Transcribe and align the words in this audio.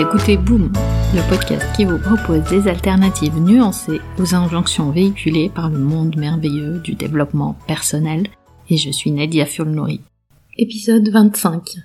écoutez 0.00 0.38
Boom, 0.38 0.72
le 1.14 1.28
podcast 1.28 1.66
qui 1.76 1.84
vous 1.84 1.98
propose 1.98 2.48
des 2.48 2.68
alternatives 2.68 3.38
nuancées 3.38 4.00
aux 4.18 4.34
injonctions 4.34 4.90
véhiculées 4.90 5.50
par 5.54 5.68
le 5.68 5.78
monde 5.78 6.16
merveilleux 6.16 6.78
du 6.78 6.94
développement 6.94 7.58
personnel. 7.66 8.26
Et 8.70 8.78
je 8.78 8.90
suis 8.90 9.10
Nadia 9.10 9.44
Fulnori. 9.44 10.00
Épisode 10.56 11.06
25. 11.06 11.76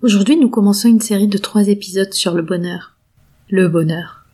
Aujourd'hui, 0.00 0.38
nous 0.38 0.48
commençons 0.48 0.88
une 0.88 1.02
série 1.02 1.28
de 1.28 1.36
trois 1.36 1.68
épisodes 1.68 2.14
sur 2.14 2.32
le 2.32 2.40
bonheur. 2.40 2.96
Le 3.50 3.68
bonheur. 3.68 4.24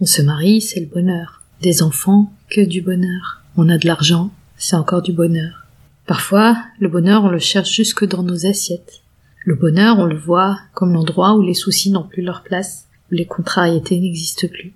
On 0.00 0.04
se 0.04 0.22
marie, 0.22 0.60
c'est 0.60 0.80
le 0.80 0.86
bonheur. 0.86 1.42
Des 1.62 1.84
enfants, 1.84 2.32
que 2.50 2.62
du 2.62 2.82
bonheur. 2.82 3.42
On 3.56 3.68
a 3.68 3.78
de 3.78 3.86
l'argent, 3.86 4.32
c'est 4.56 4.74
encore 4.74 5.02
du 5.02 5.12
bonheur. 5.12 5.66
Parfois, 6.04 6.56
le 6.80 6.88
bonheur, 6.88 7.22
on 7.22 7.30
le 7.30 7.38
cherche 7.38 7.72
jusque 7.72 8.04
dans 8.04 8.24
nos 8.24 8.44
assiettes. 8.44 9.02
Le 9.46 9.54
bonheur, 9.54 10.00
on 10.00 10.06
le 10.06 10.18
voit 10.18 10.58
comme 10.74 10.92
l'endroit 10.92 11.36
où 11.36 11.40
les 11.40 11.54
soucis 11.54 11.92
n'ont 11.92 12.02
plus 12.02 12.22
leur 12.22 12.42
place, 12.42 12.88
où 13.12 13.14
les 13.14 13.26
contrariétés 13.26 14.00
n'existent 14.00 14.48
plus. 14.48 14.74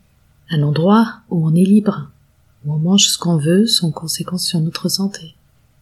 Un 0.49 0.63
endroit 0.63 1.23
où 1.29 1.45
on 1.45 1.57
est 1.57 1.65
libre, 1.65 2.13
où 2.65 2.75
on 2.75 2.79
mange 2.79 3.09
ce 3.09 3.19
qu'on 3.19 3.37
veut 3.37 3.67
sans 3.67 3.91
conséquence 3.91 4.47
sur 4.47 4.61
notre 4.61 4.89
santé. 4.89 5.35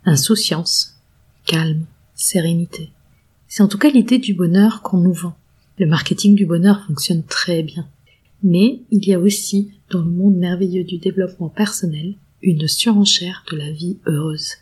Insouciance, 0.07 0.97
calme, 1.45 1.85
sérénité. 2.15 2.89
C'est 3.47 3.63
en 3.63 3.69
tout 3.69 3.77
cas 3.77 3.91
l'idée 3.91 4.17
du 4.17 4.33
bonheur 4.33 4.81
qu'on 4.81 4.97
nous 4.97 5.13
vend. 5.13 5.37
Le 5.79 5.87
marketing 5.87 6.35
du 6.35 6.47
bonheur 6.47 6.83
fonctionne 6.87 7.25
très 7.25 7.63
bien. 7.63 7.87
Mais 8.43 8.81
il 8.91 9.07
y 9.07 9.13
a 9.13 9.21
aussi, 9.21 9.71
dans 9.91 10.01
le 10.01 10.11
monde 10.11 10.37
merveilleux 10.37 10.85
du 10.85 10.97
développement 10.97 11.51
personnel, 11.51 12.15
une 12.41 12.67
surenchère 12.67 13.45
de 13.53 13.57
la 13.59 13.71
vie 13.71 13.99
heureuse. 14.07 14.55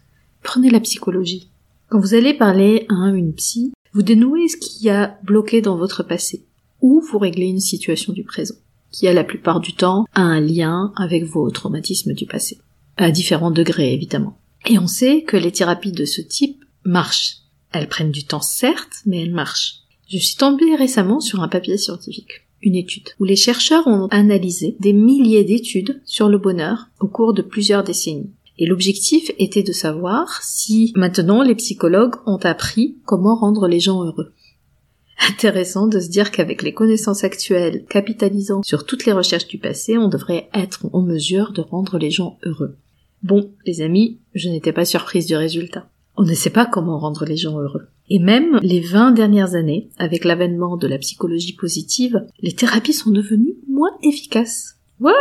Prenez 0.43 0.71
la 0.71 0.81
psychologie. 0.81 1.49
Quand 1.89 2.01
vous 2.01 2.15
allez 2.15 2.35
parler 2.35 2.87
à 2.89 3.11
une 3.11 3.33
psy, 3.33 3.73
vous 3.97 4.03
dénouez 4.03 4.47
ce 4.49 4.59
qui 4.59 4.91
a 4.91 5.19
bloqué 5.25 5.63
dans 5.63 5.79
votre 5.79 6.03
passé, 6.03 6.45
ou 6.83 7.01
vous 7.01 7.19
réglez 7.19 7.47
une 7.47 7.61
situation 7.61 8.13
du 8.13 8.25
présent, 8.25 8.57
qui 8.91 9.09
a 9.09 9.15
la 9.15 9.25
plupart 9.25 9.59
du 9.59 9.73
temps 9.73 10.05
un 10.13 10.39
lien 10.39 10.93
avec 10.97 11.25
vos 11.25 11.51
traumatismes 11.51 12.13
du 12.13 12.27
passé, 12.27 12.59
à 12.99 13.11
différents 13.11 13.51
degrés 13.51 13.95
évidemment. 13.95 14.37
Et 14.67 14.79
on 14.79 14.87
sait 14.87 15.23
que 15.23 15.39
les 15.39 15.51
thérapies 15.51 15.93
de 15.93 16.05
ce 16.05 16.21
type 16.21 16.63
marchent. 16.85 17.39
Elles 17.73 17.89
prennent 17.89 18.11
du 18.11 18.25
temps 18.25 18.43
certes, 18.43 19.01
mais 19.07 19.23
elles 19.23 19.33
marchent. 19.33 19.77
Je 20.11 20.19
suis 20.19 20.37
tombée 20.37 20.77
récemment 20.77 21.21
sur 21.21 21.41
un 21.43 21.49
papier 21.49 21.79
scientifique, 21.79 22.45
une 22.61 22.77
étude, 22.77 23.09
où 23.19 23.25
les 23.25 23.35
chercheurs 23.35 23.87
ont 23.87 24.09
analysé 24.09 24.77
des 24.79 24.93
milliers 24.93 25.45
d'études 25.45 26.03
sur 26.05 26.29
le 26.29 26.37
bonheur 26.37 26.91
au 27.01 27.07
cours 27.07 27.33
de 27.33 27.41
plusieurs 27.41 27.83
décennies. 27.83 28.31
Et 28.59 28.67
l'objectif 28.67 29.31
était 29.39 29.63
de 29.63 29.73
savoir 29.73 30.43
si 30.43 30.93
maintenant 30.97 31.43
les 31.43 31.55
psychologues 31.55 32.17
ont 32.27 32.39
appris 32.43 32.97
comment 33.05 33.37
rendre 33.37 33.69
les 33.69 33.81
gens 33.81 34.03
heureux. 34.03 34.33
Intéressant 35.29 35.87
de 35.87 36.01
se 36.01 36.09
dire 36.09 36.31
qu'avec 36.31 36.63
les 36.63 36.73
connaissances 36.73 37.25
actuelles 37.25 37.85
capitalisant 37.89 38.63
sur 38.63 38.87
toutes 38.87 39.07
les 39.07 39.13
recherches 39.13 39.49
du 39.49 39.59
passé, 39.59 39.99
on 39.99 40.09
devrait 40.09 40.49
être 40.55 40.87
en 40.93 41.03
mesure 41.03 41.53
de 41.53 41.61
rendre 41.61 41.99
les 41.99 42.11
gens 42.11 42.39
heureux. 42.45 42.77
Bon, 43.23 43.51
les 43.65 43.81
amis, 43.81 44.19
je 44.35 44.49
n'étais 44.49 44.73
pas 44.73 44.85
surprise 44.85 45.27
du 45.27 45.37
résultat. 45.37 45.89
On 46.17 46.23
ne 46.23 46.35
sait 46.35 46.51
pas 46.51 46.67
comment 46.67 46.99
rendre 46.99 47.25
les 47.27 47.37
gens 47.37 47.59
heureux. 47.59 47.89
Et 48.09 48.19
même 48.19 48.59
les 48.63 48.81
20 48.81 49.13
dernières 49.13 49.55
années, 49.55 49.91
avec 49.99 50.25
l'avènement 50.25 50.77
de 50.77 50.87
la 50.87 50.99
psychologie 50.99 51.55
positive, 51.55 52.25
les 52.41 52.53
thérapies 52.53 52.93
sont 52.93 53.11
devenues 53.11 53.57
moins 53.69 53.91
efficaces. 54.03 54.76
What? 55.01 55.13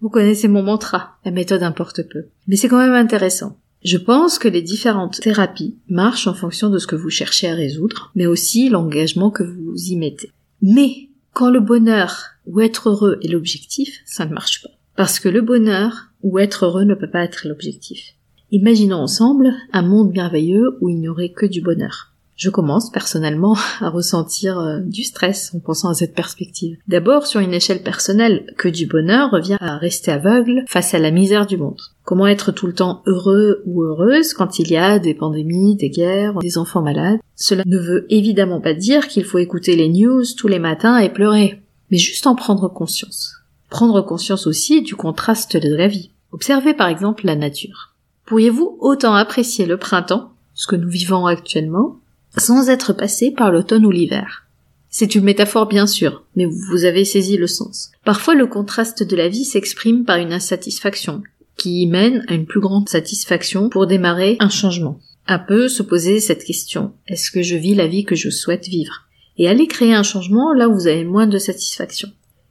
Vous 0.00 0.08
connaissez 0.08 0.48
mon 0.48 0.62
mantra, 0.62 1.16
la 1.24 1.30
méthode 1.30 1.62
importe 1.62 2.02
peu. 2.02 2.26
Mais 2.48 2.56
c'est 2.56 2.68
quand 2.68 2.78
même 2.78 2.94
intéressant. 2.94 3.56
Je 3.84 3.96
pense 3.96 4.38
que 4.38 4.48
les 4.48 4.62
différentes 4.62 5.20
thérapies 5.20 5.76
marchent 5.88 6.26
en 6.26 6.34
fonction 6.34 6.70
de 6.70 6.78
ce 6.78 6.86
que 6.86 6.96
vous 6.96 7.10
cherchez 7.10 7.48
à 7.48 7.54
résoudre, 7.54 8.12
mais 8.14 8.26
aussi 8.26 8.68
l'engagement 8.68 9.30
que 9.30 9.42
vous 9.42 9.74
y 9.76 9.96
mettez. 9.96 10.30
Mais 10.60 11.08
quand 11.32 11.50
le 11.50 11.60
bonheur 11.60 12.30
ou 12.46 12.60
être 12.60 12.90
heureux 12.90 13.18
est 13.22 13.28
l'objectif, 13.28 14.00
ça 14.04 14.24
ne 14.24 14.34
marche 14.34 14.62
pas. 14.62 14.70
Parce 14.96 15.18
que 15.18 15.28
le 15.28 15.40
bonheur 15.40 16.10
ou 16.22 16.38
être 16.38 16.66
heureux 16.66 16.84
ne 16.84 16.94
peut 16.94 17.10
pas 17.10 17.24
être 17.24 17.48
l'objectif. 17.48 18.14
Imaginons 18.50 18.98
ensemble 18.98 19.52
un 19.72 19.82
monde 19.82 20.12
merveilleux 20.12 20.76
où 20.80 20.88
il 20.88 20.98
n'y 20.98 21.08
aurait 21.08 21.32
que 21.32 21.46
du 21.46 21.60
bonheur 21.60 22.11
je 22.42 22.50
commence 22.50 22.90
personnellement 22.90 23.56
à 23.80 23.88
ressentir 23.88 24.58
euh, 24.58 24.80
du 24.80 25.04
stress 25.04 25.54
en 25.54 25.60
pensant 25.60 25.90
à 25.90 25.94
cette 25.94 26.12
perspective. 26.12 26.76
D'abord, 26.88 27.24
sur 27.24 27.38
une 27.38 27.54
échelle 27.54 27.84
personnelle, 27.84 28.52
que 28.58 28.68
du 28.68 28.86
bonheur 28.86 29.30
revient 29.30 29.58
à 29.60 29.76
rester 29.76 30.10
aveugle 30.10 30.64
face 30.66 30.92
à 30.92 30.98
la 30.98 31.12
misère 31.12 31.46
du 31.46 31.56
monde. 31.56 31.80
Comment 32.02 32.26
être 32.26 32.50
tout 32.50 32.66
le 32.66 32.72
temps 32.72 33.02
heureux 33.06 33.62
ou 33.64 33.84
heureuse 33.84 34.34
quand 34.34 34.58
il 34.58 34.68
y 34.72 34.76
a 34.76 34.98
des 34.98 35.14
pandémies, 35.14 35.76
des 35.76 35.90
guerres, 35.90 36.34
des 36.40 36.58
enfants 36.58 36.82
malades? 36.82 37.20
Cela 37.36 37.62
ne 37.64 37.78
veut 37.78 38.06
évidemment 38.10 38.60
pas 38.60 38.74
dire 38.74 39.06
qu'il 39.06 39.24
faut 39.24 39.38
écouter 39.38 39.76
les 39.76 39.88
news 39.88 40.24
tous 40.36 40.48
les 40.48 40.58
matins 40.58 40.98
et 40.98 41.10
pleurer, 41.10 41.62
mais 41.92 41.98
juste 41.98 42.26
en 42.26 42.34
prendre 42.34 42.66
conscience. 42.68 43.36
Prendre 43.70 44.02
conscience 44.02 44.48
aussi 44.48 44.82
du 44.82 44.96
contraste 44.96 45.56
de 45.56 45.76
la 45.76 45.86
vie. 45.86 46.10
Observez 46.32 46.74
par 46.74 46.88
exemple 46.88 47.24
la 47.24 47.36
nature. 47.36 47.94
Pourriez-vous 48.26 48.78
autant 48.80 49.14
apprécier 49.14 49.64
le 49.64 49.76
printemps, 49.76 50.32
ce 50.54 50.66
que 50.66 50.76
nous 50.76 50.88
vivons 50.88 51.26
actuellement, 51.26 51.98
sans 52.38 52.68
être 52.68 52.92
passé 52.92 53.30
par 53.30 53.52
l'automne 53.52 53.86
ou 53.86 53.90
l'hiver. 53.90 54.46
C'est 54.88 55.14
une 55.14 55.24
métaphore 55.24 55.66
bien 55.66 55.86
sûr, 55.86 56.24
mais 56.36 56.44
vous 56.44 56.84
avez 56.84 57.04
saisi 57.04 57.36
le 57.36 57.46
sens. 57.46 57.90
Parfois 58.04 58.34
le 58.34 58.46
contraste 58.46 59.02
de 59.02 59.16
la 59.16 59.28
vie 59.28 59.44
s'exprime 59.44 60.04
par 60.04 60.18
une 60.18 60.32
insatisfaction, 60.32 61.22
qui 61.56 61.86
mène 61.86 62.24
à 62.28 62.34
une 62.34 62.46
plus 62.46 62.60
grande 62.60 62.88
satisfaction 62.88 63.68
pour 63.68 63.86
démarrer 63.86 64.36
un 64.40 64.50
changement. 64.50 64.98
Un 65.26 65.38
peu 65.38 65.68
se 65.68 65.82
poser 65.82 66.20
cette 66.20 66.44
question, 66.44 66.92
est-ce 67.06 67.30
que 67.30 67.42
je 67.42 67.56
vis 67.56 67.74
la 67.74 67.86
vie 67.86 68.04
que 68.04 68.16
je 68.16 68.28
souhaite 68.28 68.66
vivre? 68.66 69.06
Et 69.38 69.48
aller 69.48 69.66
créer 69.66 69.94
un 69.94 70.02
changement 70.02 70.52
là 70.52 70.68
où 70.68 70.74
vous 70.74 70.88
avez 70.88 71.04
moins 71.04 71.26
de 71.26 71.38
satisfaction. 71.38 72.10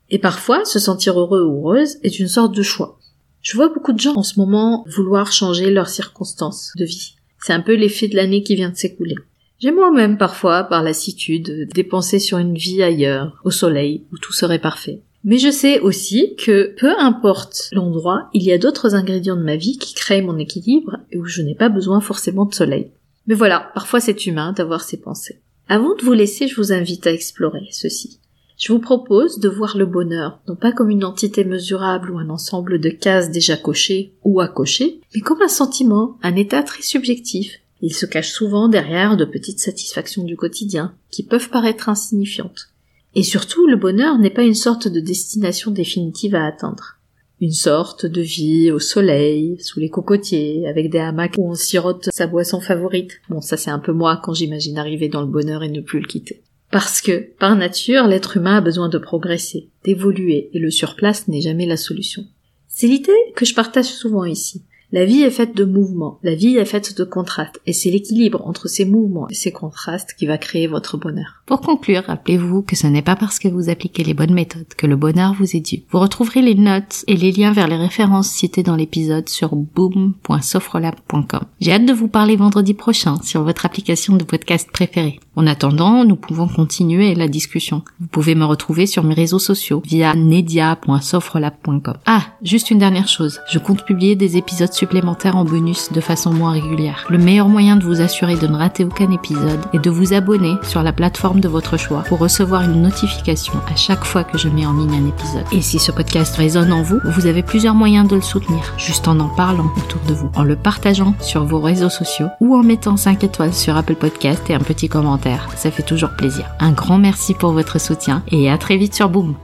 Et 0.09 0.17
parfois, 0.19 0.65
se 0.65 0.79
sentir 0.79 1.19
heureux 1.19 1.43
ou 1.43 1.59
heureuse 1.59 1.97
est 2.03 2.19
une 2.19 2.27
sorte 2.27 2.55
de 2.55 2.63
choix. 2.63 2.97
Je 3.41 3.55
vois 3.55 3.69
beaucoup 3.69 3.93
de 3.93 3.99
gens 3.99 4.15
en 4.15 4.23
ce 4.23 4.39
moment 4.39 4.85
vouloir 4.87 5.31
changer 5.31 5.69
leurs 5.71 5.89
circonstances 5.89 6.71
de 6.77 6.85
vie. 6.85 7.15
C'est 7.39 7.53
un 7.53 7.61
peu 7.61 7.75
l'effet 7.75 8.07
de 8.07 8.15
l'année 8.15 8.43
qui 8.43 8.55
vient 8.55 8.69
de 8.69 8.75
s'écouler. 8.75 9.15
J'ai 9.61 9.71
moi-même 9.71 10.17
parfois, 10.17 10.63
par 10.63 10.81
lassitude, 10.81 11.69
dépensé 11.75 12.17
sur 12.17 12.39
une 12.39 12.55
vie 12.55 12.81
ailleurs, 12.81 13.39
au 13.43 13.51
soleil, 13.51 14.03
où 14.11 14.17
tout 14.17 14.33
serait 14.33 14.57
parfait. 14.57 15.03
Mais 15.23 15.37
je 15.37 15.51
sais 15.51 15.79
aussi 15.81 16.35
que 16.35 16.73
peu 16.79 16.89
importe 16.97 17.69
l'endroit, 17.71 18.27
il 18.33 18.41
y 18.41 18.51
a 18.51 18.57
d'autres 18.57 18.95
ingrédients 18.95 19.35
de 19.35 19.43
ma 19.43 19.57
vie 19.57 19.77
qui 19.77 19.93
créent 19.93 20.23
mon 20.23 20.39
équilibre 20.39 20.97
et 21.11 21.19
où 21.19 21.25
je 21.25 21.43
n'ai 21.43 21.53
pas 21.53 21.69
besoin 21.69 22.01
forcément 22.01 22.45
de 22.45 22.55
soleil. 22.55 22.89
Mais 23.27 23.35
voilà, 23.35 23.69
parfois 23.75 23.99
c'est 23.99 24.25
humain 24.25 24.51
d'avoir 24.51 24.81
ces 24.81 24.97
pensées. 24.99 25.41
Avant 25.69 25.95
de 25.95 26.01
vous 26.01 26.13
laisser, 26.13 26.47
je 26.47 26.55
vous 26.55 26.73
invite 26.73 27.05
à 27.05 27.13
explorer 27.13 27.67
ceci. 27.69 28.19
Je 28.57 28.73
vous 28.73 28.79
propose 28.79 29.37
de 29.37 29.47
voir 29.47 29.77
le 29.77 29.85
bonheur, 29.85 30.39
non 30.47 30.55
pas 30.55 30.71
comme 30.71 30.89
une 30.89 31.05
entité 31.05 31.43
mesurable 31.43 32.09
ou 32.09 32.17
un 32.17 32.31
ensemble 32.31 32.79
de 32.79 32.89
cases 32.89 33.29
déjà 33.29 33.57
cochées 33.57 34.15
ou 34.23 34.39
à 34.39 34.47
cocher, 34.47 35.01
mais 35.13 35.21
comme 35.21 35.43
un 35.43 35.47
sentiment, 35.47 36.17
un 36.23 36.35
état 36.35 36.63
très 36.63 36.81
subjectif, 36.81 37.59
il 37.81 37.93
se 37.93 38.05
cache 38.05 38.31
souvent 38.31 38.67
derrière 38.67 39.17
de 39.17 39.25
petites 39.25 39.59
satisfactions 39.59 40.23
du 40.23 40.35
quotidien, 40.35 40.93
qui 41.09 41.23
peuvent 41.23 41.49
paraître 41.49 41.89
insignifiantes. 41.89 42.69
Et 43.15 43.23
surtout, 43.23 43.67
le 43.67 43.75
bonheur 43.75 44.17
n'est 44.19 44.29
pas 44.29 44.43
une 44.43 44.55
sorte 44.55 44.87
de 44.87 44.99
destination 44.99 45.71
définitive 45.71 46.35
à 46.35 46.45
atteindre. 46.45 46.97
Une 47.41 47.51
sorte 47.51 48.05
de 48.05 48.21
vie 48.21 48.71
au 48.71 48.79
soleil, 48.79 49.57
sous 49.59 49.79
les 49.79 49.89
cocotiers, 49.89 50.67
avec 50.67 50.91
des 50.91 50.99
hamacs 50.99 51.35
où 51.37 51.49
on 51.49 51.55
sirote 51.55 52.09
sa 52.11 52.27
boisson 52.27 52.61
favorite. 52.61 53.19
Bon, 53.29 53.41
ça 53.41 53.57
c'est 53.57 53.71
un 53.71 53.79
peu 53.79 53.91
moi 53.91 54.21
quand 54.23 54.33
j'imagine 54.33 54.77
arriver 54.77 55.09
dans 55.09 55.21
le 55.21 55.27
bonheur 55.27 55.63
et 55.63 55.69
ne 55.69 55.81
plus 55.81 55.99
le 55.99 56.07
quitter. 56.07 56.43
Parce 56.71 57.01
que, 57.01 57.33
par 57.37 57.55
nature, 57.57 58.07
l'être 58.07 58.37
humain 58.37 58.57
a 58.57 58.61
besoin 58.61 58.87
de 58.87 58.97
progresser, 58.97 59.69
d'évoluer, 59.83 60.49
et 60.53 60.59
le 60.59 60.71
surplace 60.71 61.27
n'est 61.27 61.41
jamais 61.41 61.65
la 61.65 61.77
solution. 61.77 62.23
C'est 62.69 62.87
l'idée 62.87 63.11
que 63.35 63.43
je 63.43 63.53
partage 63.53 63.85
souvent 63.85 64.23
ici. 64.23 64.63
La 64.93 65.05
vie 65.05 65.21
est 65.21 65.31
faite 65.31 65.55
de 65.55 65.63
mouvements, 65.63 66.19
la 66.21 66.35
vie 66.35 66.57
est 66.57 66.65
faite 66.65 66.97
de 66.97 67.05
contrastes, 67.05 67.61
et 67.65 67.71
c'est 67.71 67.89
l'équilibre 67.89 68.45
entre 68.45 68.67
ces 68.67 68.83
mouvements 68.83 69.29
et 69.29 69.33
ces 69.33 69.53
contrastes 69.53 70.15
qui 70.17 70.25
va 70.25 70.37
créer 70.37 70.67
votre 70.67 70.97
bonheur. 70.97 71.43
Pour 71.45 71.61
conclure, 71.61 72.03
rappelez-vous 72.07 72.61
que 72.61 72.75
ce 72.75 72.87
n'est 72.87 73.01
pas 73.01 73.15
parce 73.15 73.39
que 73.39 73.47
vous 73.47 73.69
appliquez 73.69 74.03
les 74.03 74.13
bonnes 74.13 74.33
méthodes 74.33 74.73
que 74.75 74.87
le 74.87 74.97
bonheur 74.97 75.33
vous 75.33 75.55
est 75.55 75.61
dû. 75.61 75.83
Vous 75.91 75.99
retrouverez 75.99 76.41
les 76.41 76.55
notes 76.55 77.05
et 77.07 77.15
les 77.15 77.31
liens 77.31 77.53
vers 77.53 77.69
les 77.69 77.77
références 77.77 78.29
citées 78.29 78.63
dans 78.63 78.75
l'épisode 78.75 79.29
sur 79.29 79.55
boom.sofrelab.com. 79.55 81.45
J'ai 81.61 81.71
hâte 81.71 81.85
de 81.85 81.93
vous 81.93 82.09
parler 82.09 82.35
vendredi 82.35 82.73
prochain 82.73 83.15
sur 83.23 83.43
votre 83.43 83.65
application 83.65 84.17
de 84.17 84.25
podcast 84.25 84.69
préférée. 84.73 85.21
En 85.37 85.47
attendant, 85.47 86.03
nous 86.03 86.17
pouvons 86.17 86.49
continuer 86.49 87.15
la 87.15 87.29
discussion. 87.29 87.83
Vous 88.01 88.07
pouvez 88.07 88.35
me 88.35 88.43
retrouver 88.43 88.85
sur 88.85 89.05
mes 89.05 89.13
réseaux 89.13 89.39
sociaux 89.39 89.81
via 89.85 90.13
nedia.sofrelab.com. 90.13 91.93
Ah, 92.05 92.23
juste 92.43 92.69
une 92.69 92.79
dernière 92.79 93.07
chose. 93.07 93.39
Je 93.49 93.57
compte 93.57 93.85
publier 93.85 94.17
des 94.17 94.35
épisodes 94.35 94.73
supplémentaires 94.73 95.37
en 95.37 95.45
bonus 95.45 95.89
de 95.93 96.01
façon 96.01 96.33
moins 96.33 96.51
régulière. 96.51 97.05
Le 97.09 97.17
meilleur 97.17 97.47
moyen 97.47 97.77
de 97.77 97.85
vous 97.85 98.01
assurer 98.01 98.35
de 98.35 98.45
ne 98.45 98.57
rater 98.57 98.83
aucun 98.83 99.09
épisode 99.09 99.61
est 99.71 99.79
de 99.79 99.89
vous 99.89 100.11
abonner 100.11 100.55
sur 100.63 100.83
la 100.83 100.91
plateforme 100.91 101.39
de 101.39 101.47
votre 101.47 101.77
choix 101.77 102.03
pour 102.09 102.19
recevoir 102.19 102.63
une 102.63 102.81
notification 102.81 103.53
à 103.71 103.77
chaque 103.77 104.03
fois 104.03 104.25
que 104.25 104.37
je 104.37 104.49
mets 104.49 104.65
en 104.65 104.73
ligne 104.73 104.95
un 104.95 105.07
épisode. 105.07 105.45
Et 105.53 105.61
si 105.61 105.79
ce 105.79 105.93
podcast 105.93 106.35
résonne 106.35 106.73
en 106.73 106.81
vous, 106.81 106.99
vous 107.05 107.25
avez 107.25 107.41
plusieurs 107.41 107.75
moyens 107.75 108.05
de 108.09 108.15
le 108.15 108.21
soutenir, 108.21 108.73
juste 108.77 109.07
en 109.07 109.17
en 109.21 109.29
parlant 109.29 109.71
autour 109.77 110.01
de 110.09 110.13
vous, 110.13 110.29
en 110.35 110.43
le 110.43 110.57
partageant 110.57 111.15
sur 111.21 111.45
vos 111.45 111.61
réseaux 111.61 111.89
sociaux 111.89 112.27
ou 112.41 112.53
en 112.53 112.63
mettant 112.63 112.97
5 112.97 113.23
étoiles 113.23 113.53
sur 113.53 113.77
Apple 113.77 113.95
Podcast 113.95 114.49
et 114.49 114.53
un 114.53 114.59
petit 114.59 114.89
commentaire 114.89 115.20
ça 115.55 115.71
fait 115.71 115.83
toujours 115.83 116.11
plaisir. 116.11 116.45
Un 116.59 116.71
grand 116.71 116.97
merci 116.97 117.33
pour 117.33 117.51
votre 117.51 117.79
soutien 117.79 118.23
et 118.29 118.49
à 118.49 118.57
très 118.57 118.77
vite 118.77 118.95
sur 118.95 119.09
Boom 119.09 119.35